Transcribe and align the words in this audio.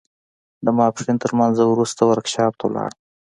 د 0.65 0.67
ماسپښين 0.77 1.15
تر 1.21 1.29
لمانځه 1.33 1.63
وروسته 1.67 2.01
ورکشاپ 2.03 2.53
ته 2.59 2.63
ولاړم. 2.67 2.97